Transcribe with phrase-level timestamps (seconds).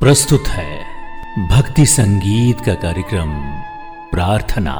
[0.00, 0.78] प्रस्तुत है
[1.48, 3.30] भक्ति संगीत का कार्यक्रम
[4.10, 4.74] प्रार्थना।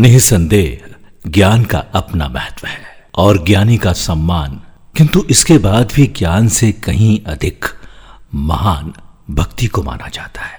[0.00, 0.94] निसंदेह
[1.26, 2.80] ज्ञान का अपना महत्व है
[3.14, 4.60] और ज्ञानी का सम्मान,
[4.96, 7.64] किंतु इसके बाद भी ज्ञान से कहीं अधिक
[8.34, 8.92] महान
[9.30, 10.57] भक्ति को माना जाता है।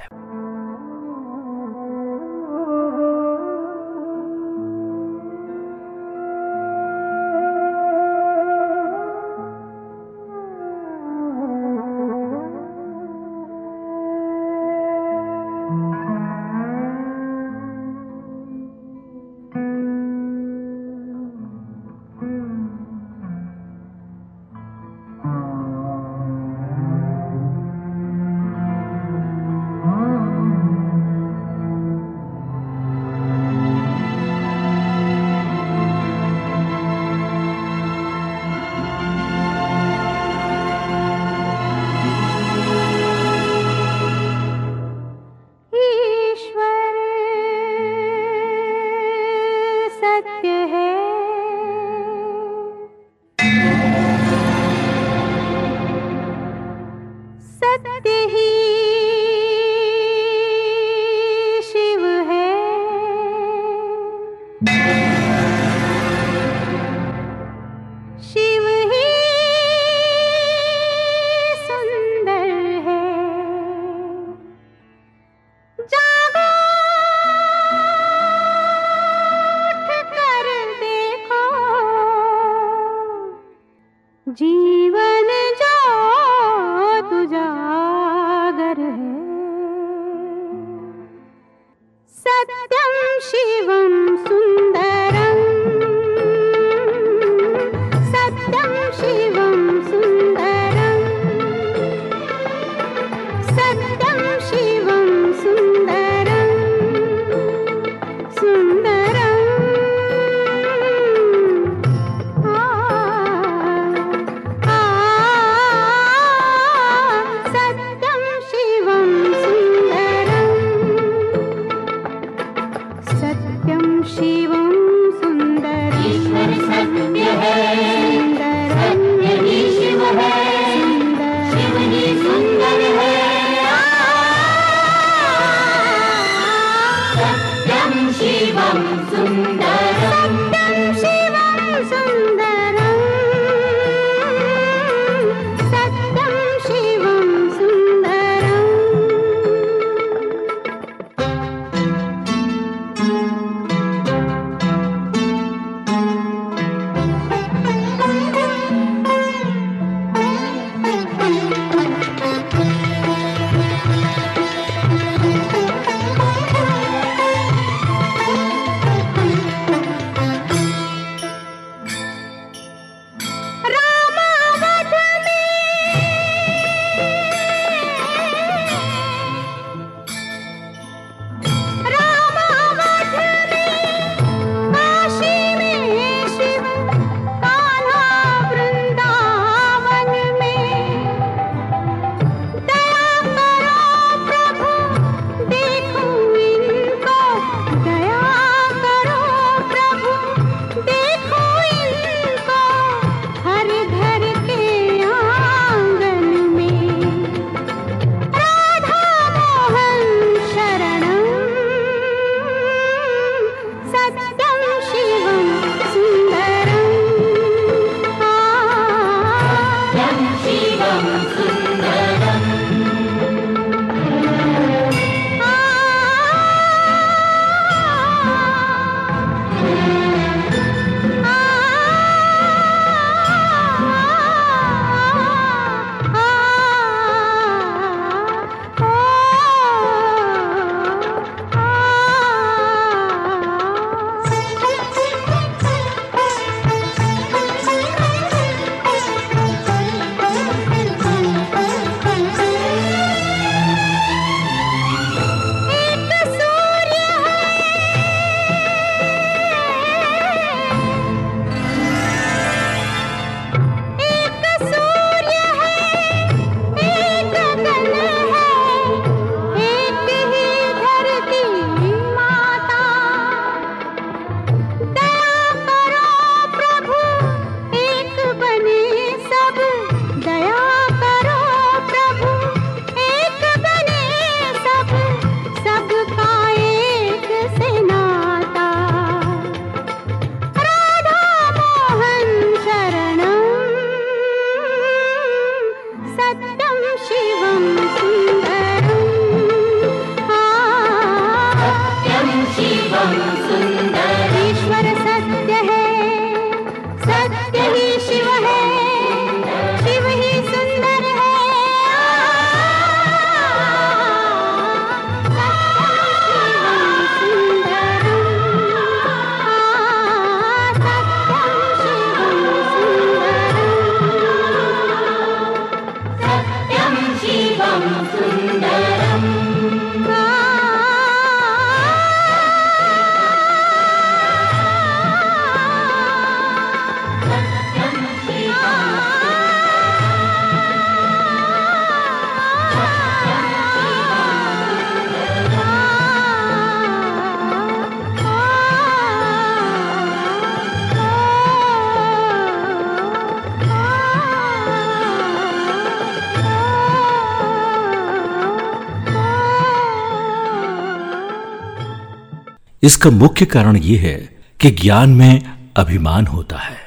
[362.84, 364.16] इसका मुख्य कारण यह है
[364.60, 366.78] कि ज्ञान में अभिमान होता है।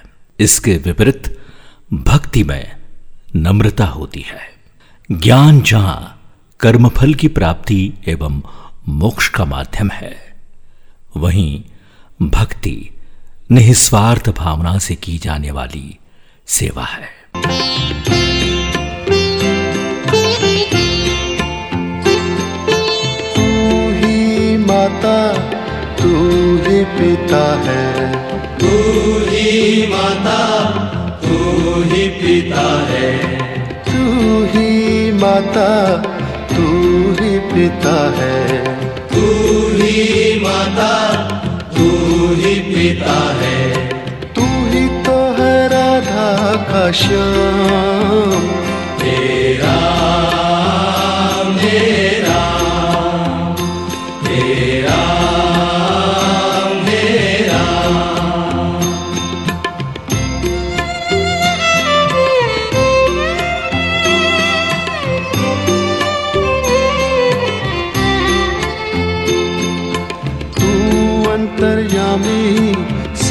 [0.40, 1.38] इसके विपरीत
[1.92, 2.76] भक्ति में
[3.36, 4.50] नम्रता होती है।
[5.12, 8.42] ज्ञान जहाँ कर्मफल की प्राप्ति एवं
[8.88, 10.16] मोक्ष का माध्यम है,
[11.16, 11.62] वहीं
[12.22, 12.90] भक्ति
[13.50, 15.98] निस्वार्थ भावना से की जाने वाली
[16.46, 17.10] सेवा है
[24.66, 25.61] माता
[26.66, 28.12] ही पिता है।
[28.58, 28.68] तू
[29.24, 30.38] ही माता
[31.24, 31.36] तू
[31.82, 33.18] ही पिता है।
[33.84, 34.02] तू
[34.44, 35.96] ही माता
[36.50, 36.62] तू
[37.20, 38.64] ही पिता है।
[39.08, 39.26] तू
[39.72, 40.92] ही माता
[41.76, 41.84] तू
[42.34, 43.88] ही पिता है।
[44.34, 48.61] तू ही तो है राधा का श्याम।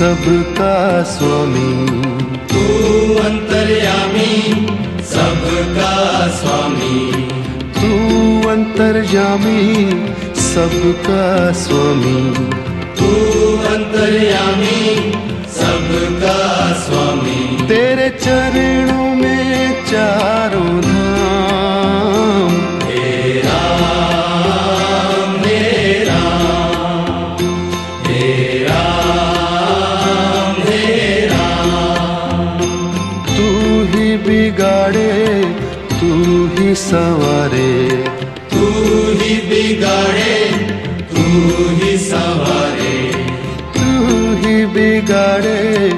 [0.02, 1.88] सबका स्वामी।
[2.28, 2.64] तू
[3.24, 4.52] अंतर्यामी
[5.04, 7.12] सबका स्वामी।
[7.54, 7.92] तू
[8.50, 9.92] अंतर्यामी
[10.42, 12.36] सबका स्वामी।
[13.00, 13.12] तू
[13.76, 15.12] अंतर्यामी
[15.52, 21.01] सबका स्वामी। तेरे चरणों में चारों
[35.92, 36.12] तू
[36.56, 37.72] ही सवारे।
[38.52, 38.66] तू
[39.20, 40.36] ही बिगाड़े
[41.14, 41.24] तू
[41.76, 43.14] ही सवारे।
[43.76, 43.90] तू
[44.42, 45.90] ही बिगाड़े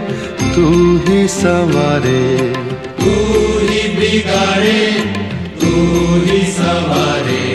[0.55, 0.65] तू
[1.07, 2.53] ही सवारे।
[2.99, 3.13] तू
[3.59, 4.81] ही बिगाड़े
[5.61, 5.71] तू
[6.25, 7.45] ही सवारे।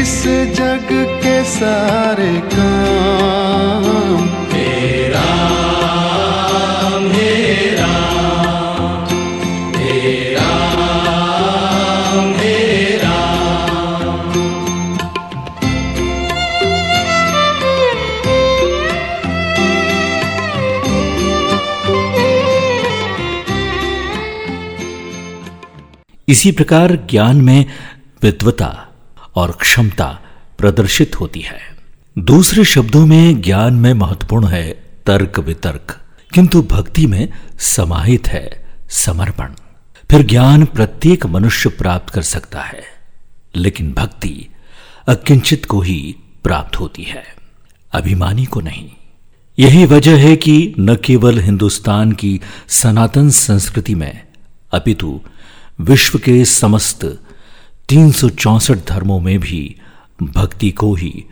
[0.00, 0.24] इस
[0.58, 3.37] जग के सारे काम
[26.28, 27.64] इसी प्रकार ज्ञान में
[28.22, 28.88] विद्वता
[29.34, 30.06] और क्षमता
[30.58, 31.60] प्रदर्शित होती है।
[32.18, 34.70] दूसरे शब्दों में ज्ञान में महत्वपूर्ण है
[35.06, 35.96] तर्क वितर्क,
[36.34, 39.52] किंतु भक्ति में समाहित है समर्पण।
[40.10, 42.82] फिर ज्ञान प्रत्येक मनुष्य प्राप्त कर सकता है,
[43.56, 44.48] लेकिन भक्ति
[45.08, 47.24] अकिंचित को ही प्राप्त होती है,
[47.92, 48.90] अभिमानी को नहीं।
[49.58, 54.22] यही वजह है कि न केवल हिंदुस्तान की सनातन संस्कृति में,
[54.72, 55.20] अपितु
[55.80, 57.04] विश्व के समस्त
[57.88, 59.76] तीन सौ चौंसठ धर्मों में भी
[60.22, 61.24] भक्ति को ही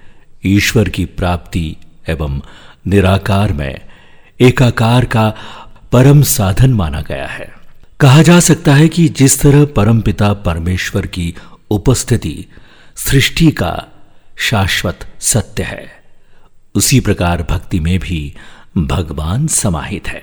[0.46, 1.76] ईश्वर की प्राप्ति
[2.08, 2.40] एवं
[2.86, 3.80] निराकार में
[4.40, 5.34] एकाकार का
[5.92, 7.54] परम साधन माना गया है।
[8.00, 11.34] कहा जा सकता है कि जिस तरह परमपिता परमेश्वर की
[11.70, 12.46] उपस्थिति
[12.96, 13.84] सृष्टि का
[14.36, 15.86] शाश्वत सत्य है,
[16.74, 18.34] उसी प्रकार भक्ति में भी
[18.78, 20.22] भगवान समाहित है।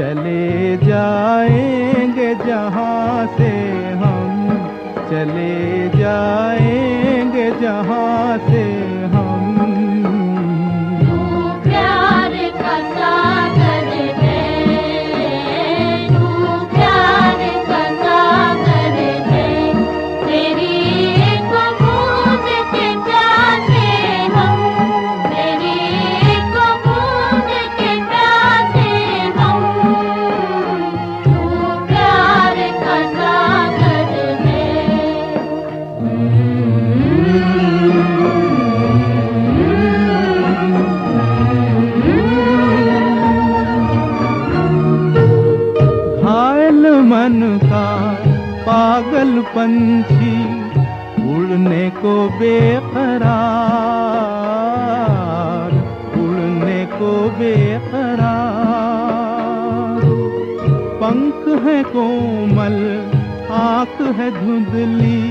[0.00, 3.48] चले जाएँगे जहाँ से
[4.00, 4.28] हम।
[5.10, 8.64] चले जाएँगे जहाँ से
[49.54, 50.36] पंछी
[51.30, 53.30] उड़ने को बेकरार
[56.20, 58.40] उड़ने को बेकरार
[61.00, 62.76] पंख है कोमल,
[63.52, 65.22] आँख है धुंधली,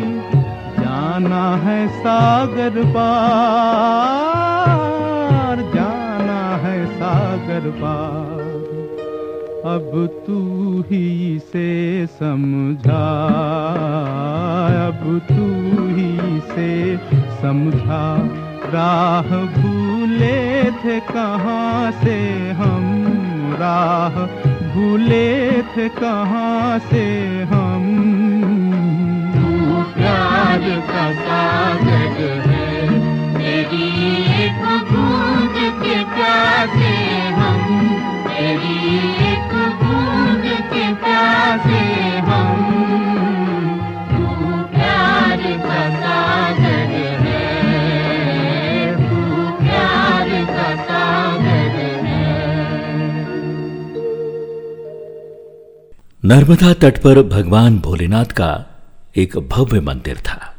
[0.79, 3.15] जाना है सागर पार,
[5.75, 8.28] जाना है सागर पार।
[9.65, 9.91] अब
[10.27, 13.07] तू ही से समझा,
[14.87, 15.47] अब तू
[15.87, 16.97] ही से
[17.41, 18.03] समझा।
[18.73, 22.17] राह भूले थे कहाँ से
[22.51, 22.85] हम?
[23.59, 24.25] राह
[24.73, 27.05] भूले थे कहाँ से
[27.43, 27.85] हम?
[29.33, 32.48] तू प्यार का सागर
[56.29, 58.49] नर्मदा तट पर भगवान भोलेनाथ का
[59.17, 60.55] एक भव्य मंदिर था।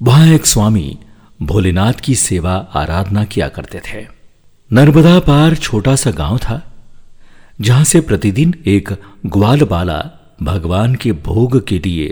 [0.00, 0.98] वहाँ एक स्वामी
[1.42, 4.06] भोलेनाथ की सेवा आराधना किया करते थे।
[4.70, 6.60] नर्मदा पार छोटा सा गाँव था,
[7.60, 8.92] जहाँ से प्रतिदिन एक
[9.26, 10.00] ग्वाल बाला
[10.42, 12.08] भगवान के भोग के लिए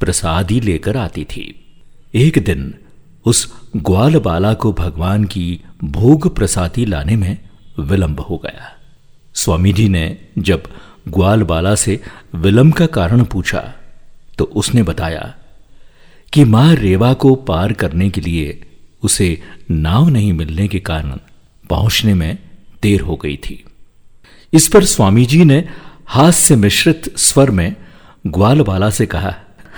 [0.00, 1.46] प्रसादी लेकर आती थी।
[2.14, 2.74] एक दिन
[3.24, 7.36] उस ग्वाल बाला को भगवान की भोग प्रसादी लाने में
[7.80, 8.74] विलंब हो गया।
[9.34, 10.62] स्वामी जी ने जब
[11.08, 12.00] ग्वाल बाला से
[12.34, 13.74] विलंब का कारण पूछा
[14.38, 15.34] तो उसने बताया
[16.32, 18.60] कि माँ रेवा को पार करने के लिए
[19.02, 21.12] उसे नाव नहीं मिलने के कारण
[21.70, 22.38] पहुँचने में
[22.82, 23.64] देर हो गई थी।
[24.52, 25.68] इस पर स्वामी जी ने
[26.06, 27.76] हास्य मिश्रित स्वर में
[28.26, 29.34] ग्वाल बाला से कहा,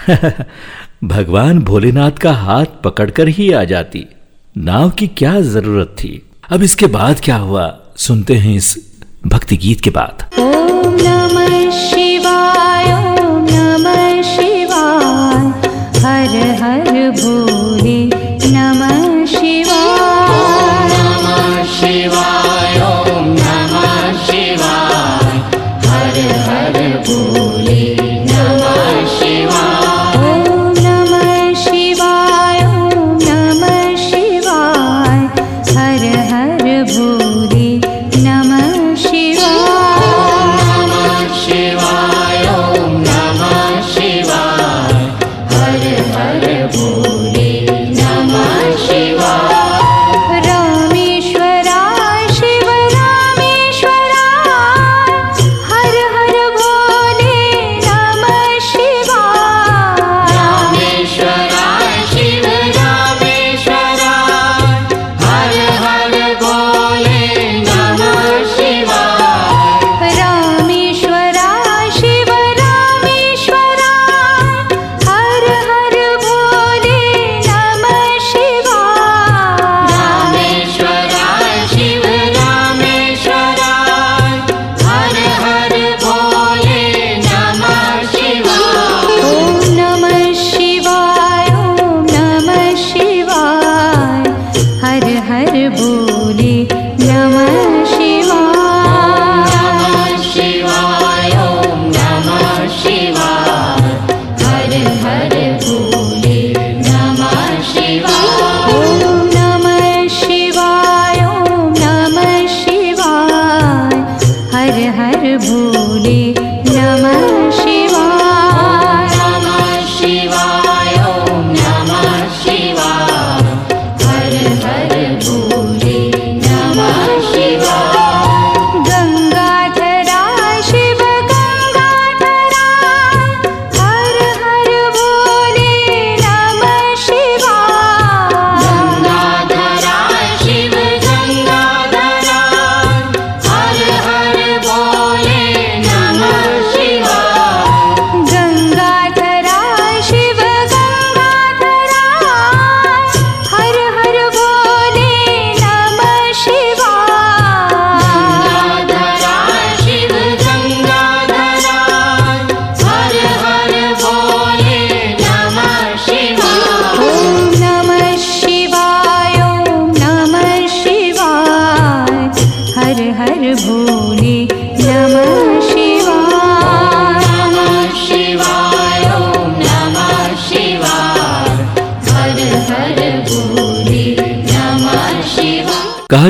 [1.04, 4.06] भगवान भोलेनाथ का हाथ पकड़कर ही आ जाती,
[4.56, 6.30] नाव की क्या ज़रूरत थी?
[6.50, 7.80] अब इसके बाद क्या हुआ?
[7.96, 8.89] सुनते हैं इस
[9.26, 10.28] भक्ति गीत के बाद।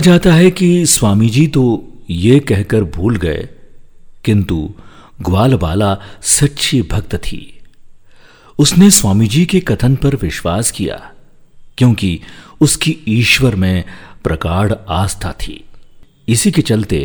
[0.00, 1.62] जाता है कि स्वामी जी तो
[2.10, 3.48] ये कहकर भूल गए,
[4.24, 4.56] किंतु
[5.22, 7.42] ग्वाल बाला सच्ची भक्त थी।
[8.58, 10.96] उसने स्वामी जी के कथन पर विश्वास किया,
[11.78, 12.20] क्योंकि
[12.60, 13.84] उसकी ईश्वर में
[14.24, 15.62] प्रगाढ़ आस्था थी।
[16.28, 16.98] इसी के चलते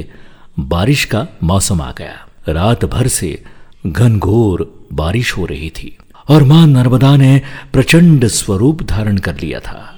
[0.59, 2.15] बारिश का मौसम आ गया।
[2.49, 3.43] रात भर से
[3.87, 5.95] घनघोर बारिश हो रही थी,
[6.29, 7.41] और माँ नर्मदा ने
[7.73, 9.91] प्रचंड स्वरूप धारण कर लिया था।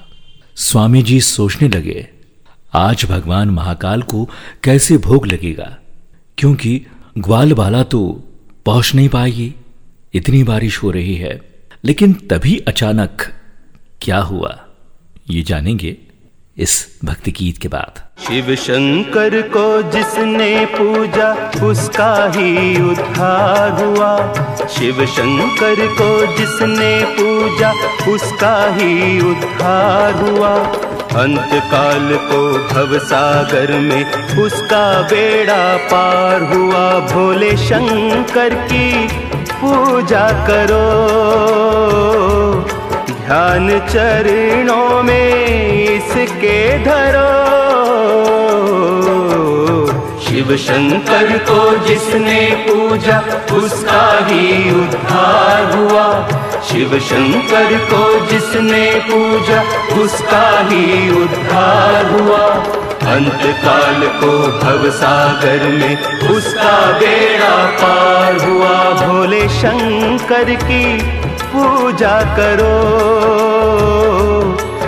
[0.56, 2.08] स्वामी जी सोचने लगे
[2.74, 4.30] आज भगवान महाकाल को
[4.64, 5.76] कैसे भोग लगेगा?
[6.38, 6.86] क्योंकि
[7.18, 8.24] ग्वाल बाला तो
[8.66, 9.54] पहुँच नहीं पाएगी।
[10.14, 11.40] इतनी बारिश हो रही है।
[11.84, 13.22] लेकिन तभी अचानक
[14.02, 14.64] क्या हुआ?
[15.30, 15.96] ये जानेंगे
[16.56, 24.34] इस भक्ति गीत के बाद। शिव शंकर को जिसने पूजा, उसका ही उद्धार हुआ।
[24.66, 27.72] शिव शंकर को जिसने पूजा,
[28.12, 37.56] उसका ही उद्धार हुआ। अंत काल को भव सागर में उसका बेड़ा पार हुआ। भोले
[37.56, 39.08] शंकर की
[39.50, 40.84] पूजा करो।
[43.04, 45.46] ध्यान चरणों में
[45.84, 47.48] इसके धरो।
[50.20, 56.28] शिव शंकर को जिसने पूजा, उसका ही उद्धार हुआ।
[56.68, 59.62] शिव शंकर को जिसने पूजा,
[60.02, 62.46] उसका ही उद्धार हुआ।
[63.14, 70.98] अंत काल को भव सागर में उसका बेड़ा पार हुआ। भोले शंकर की
[71.38, 72.74] पूजा करो।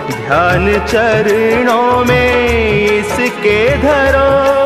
[0.07, 2.49] ध्यान चरणों में
[3.01, 4.60] इसके धरो।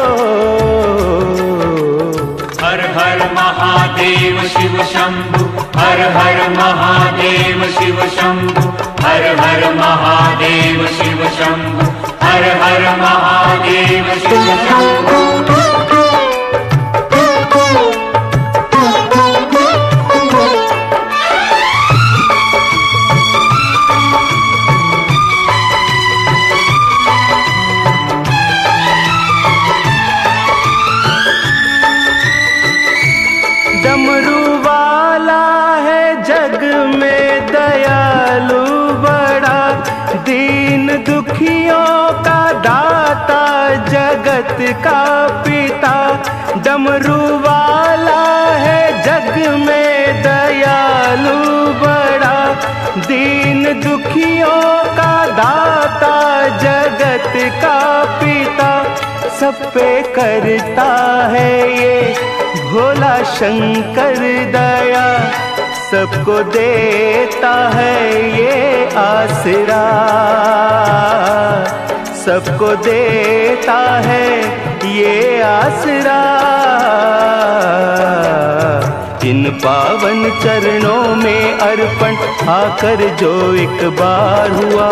[2.75, 5.45] हर हर महादेव शिव शंभु।
[5.79, 8.63] हर हर महादेव शिव शंभु।
[9.05, 11.87] हर हर महादेव शिव शंभु।
[12.25, 15.64] हर हर महादेव शिव शंभु
[53.05, 56.15] दीन दुखियों का दाता,
[56.59, 58.95] जगत का पिता।
[59.41, 60.91] सब पे करता
[61.33, 62.17] है ये
[62.73, 64.17] भोला शंकर
[64.53, 65.07] दया।
[65.91, 68.01] सबको देता है
[68.39, 69.85] ये आसरा।
[72.27, 74.29] सबको देता है
[74.89, 76.25] ये आसरा।
[79.29, 82.17] इन पावन चरणों में अर्पण
[82.51, 84.89] आकर जो एक बार हुआ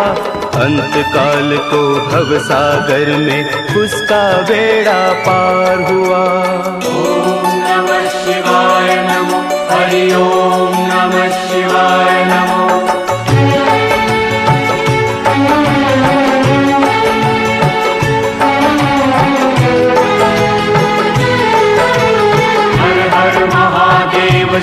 [0.62, 3.42] अंत काल को भव सागर में
[3.82, 6.22] उसका बेड़ा पार हुआ।
[6.92, 9.40] ओम नमः शिवाय नमो,
[9.70, 12.11] हरि ओम नमः शिवाय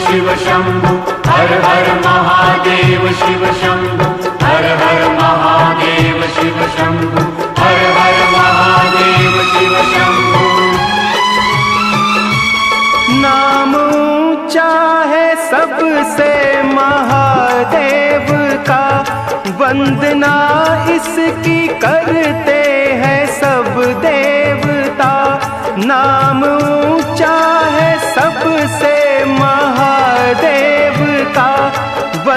[0.10, 0.92] शिव शंभु,
[1.30, 4.06] हर हर महादेव शिव शंभु,
[4.44, 7.26] हर हर महादेव शिव शंभु,
[7.60, 10.42] हर हर महादेव शिव शंभु।
[13.20, 14.72] नाम ऊँचा
[15.12, 16.32] है सबसे
[16.74, 18.28] महादेव
[18.68, 18.84] का,
[19.62, 20.36] वंदना
[20.96, 22.62] इसकी करते
[23.04, 25.14] हैं सब देवता।
[25.86, 27.36] नाम ऊँचा
[27.76, 29.89] है सबसे का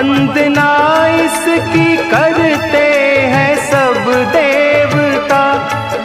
[0.02, 0.70] वंदना
[1.08, 2.86] इसकी करते
[3.32, 5.42] हैं सब देवता।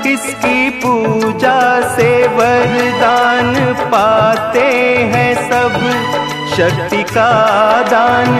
[0.07, 1.59] इसकी पूजा
[1.95, 4.67] से वरदान पाते
[5.13, 5.79] हैं सब।
[6.57, 7.31] शक्ति का
[7.81, 8.37] दान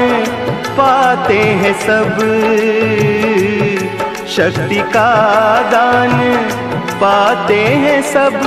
[0.77, 2.13] पाते हैं सब।
[4.27, 5.11] शक्ति का
[5.71, 6.11] दान
[7.01, 8.41] पाते हैं सब।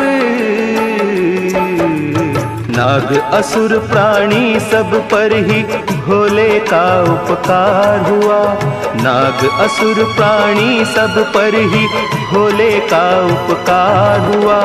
[2.71, 5.63] नाग असुर प्राणी सब पर ही
[6.07, 8.45] भोले का उपकार हुआ।
[9.03, 11.87] नाग, असुर, प्राणी सब पर ही
[12.33, 14.61] भोले का उपकार हुआ।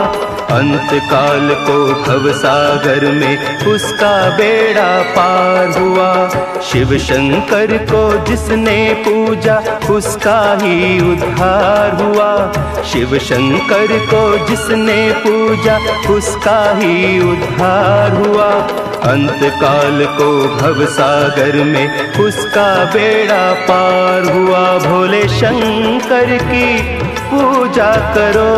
[0.57, 6.29] अंत काल को भव सागर में उसका बेड़ा पार हुआ।
[6.61, 12.51] शिव शंकर को जिसने पूजा, उसका ही उद्धार हुआ।
[12.83, 15.77] शिव शंकर को जिसने पूजा,
[16.13, 18.67] उसका ही उद्धार हुआ।
[19.05, 28.51] अंत काल को भव सागर में उसका बेड़ा पार हुआ। भोले शंकर की पूजा करो।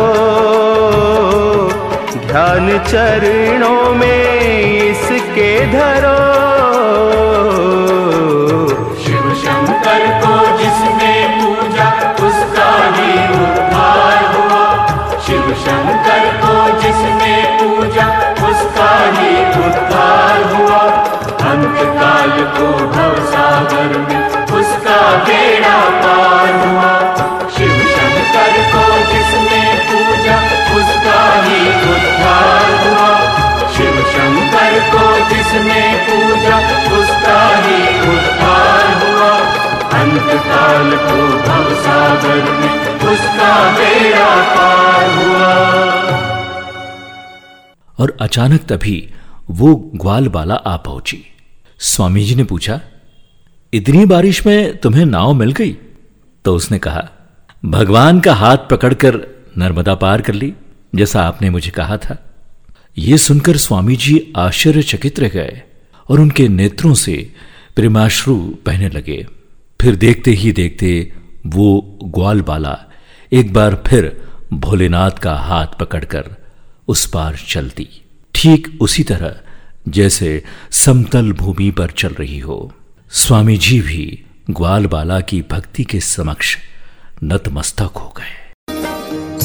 [2.26, 4.40] ध्यान चरणों में
[4.90, 6.38] इसके धरो।
[22.56, 27.14] को भव सागर में, उसका बेड़ा पार हुआ।
[27.50, 30.36] शिव शंकर को जिसने पूजा,
[30.76, 31.60] उसका ही
[31.92, 33.08] उद्धार हुआ।
[33.68, 36.56] शिव शंकर को जिसने पूजा,
[36.98, 39.30] उसका ही उद्धार हुआ।
[40.00, 45.78] अंत काल को भव सागर में, उसका बेड़ा पार हुआ।
[48.00, 49.14] और अचानक तभी
[49.50, 51.37] वो ग्वाल बाला आ पहुँची।
[51.80, 52.80] स्वामी जी ने पूछा,
[53.72, 55.76] इतनी बारिश में तुम्हें नाव मिल गई?
[56.44, 57.08] तो उसने कहा,
[57.64, 59.20] भगवान का हाथ पकड़कर
[59.58, 60.52] नर्मदा पार कर ली,
[60.94, 62.16] जैसा आपने मुझे कहा था।
[62.98, 65.62] यह सुनकर स्वामी जी आश्चर्यचकित रह गए
[66.08, 67.16] और उनके नेत्रों से
[67.76, 68.36] प्रेमाश्रु
[68.66, 69.26] बहने लगे।
[69.80, 71.12] फिर देखते ही देखते
[71.46, 72.76] वो ग्वाल बाला
[73.32, 74.16] एक बार फिर
[74.52, 76.24] भोलेनाथ का हाथ पकड़कर
[76.88, 77.88] उस पार चलती।
[78.34, 79.40] ठीक उसी तरह
[79.88, 82.72] जैसे समतल भूमि पर चल रही हो।
[83.10, 86.56] स्वामी जी भी ग्वाल बाला की भक्ति के समक्ष
[87.24, 88.34] नतमस्तक हो गए।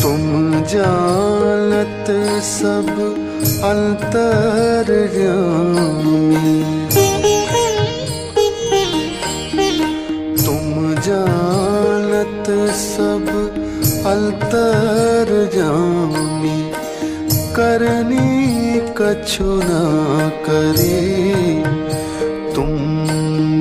[0.02, 2.06] तुम जानत
[2.44, 2.90] सब
[3.64, 4.94] अंतर
[10.46, 13.30] तुम जानत सब
[14.06, 16.73] अंतर जामी
[17.56, 19.84] करनी कछु ना
[20.46, 21.02] करे।
[22.56, 22.70] तुम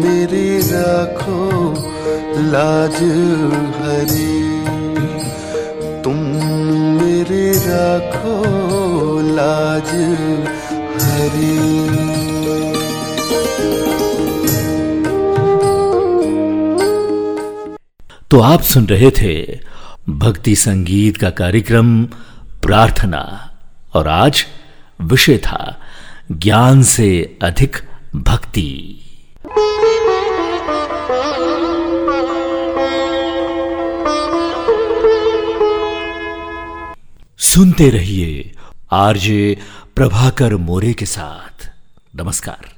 [0.03, 1.41] मेरी राखो
[2.53, 2.97] लाज
[3.79, 4.39] हरी
[6.05, 6.17] तुम
[7.01, 8.37] मेरे राखो
[9.37, 9.93] लाज
[11.05, 11.59] हरी
[18.31, 19.35] तो आप सुन रहे थे
[20.19, 21.89] भक्ति संगीत का कार्यक्रम
[22.63, 23.23] प्रार्थना।
[23.95, 24.47] और आज
[25.01, 25.81] विषय था
[26.33, 27.77] ज्ञान से अधिक
[28.17, 28.99] भक्ति।
[37.39, 38.55] सुनते रहिए
[38.93, 39.59] आरजे
[39.97, 41.71] प्रभाकर मोरे के साथ।
[42.17, 42.73] नमस्कार।